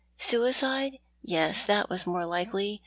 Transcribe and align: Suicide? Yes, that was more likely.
Suicide? 0.17 0.97
Yes, 1.21 1.63
that 1.63 1.87
was 1.87 2.07
more 2.07 2.25
likely. 2.25 2.79